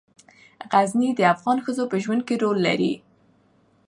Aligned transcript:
غزني 0.71 1.09
د 1.15 1.21
افغان 1.33 1.57
ښځو 1.65 1.83
په 1.91 1.95
ژوند 2.03 2.21
کې 2.27 2.35
رول 2.43 2.57
لري. 2.67 2.93